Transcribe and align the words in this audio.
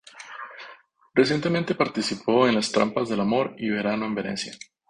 Recientemente 1.13 1.75
participó 1.75 2.47
en 2.47 2.55
Las 2.55 2.71
trampas 2.71 3.07
del 3.07 3.19
amor 3.19 3.53
y 3.59 3.69
Verano 3.69 4.07
en 4.07 4.15
Venecia. 4.15 4.57